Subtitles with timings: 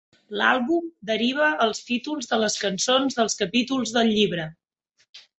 [0.41, 4.47] L'àlbum deriva els títols de les cançons dels capítols del llibre.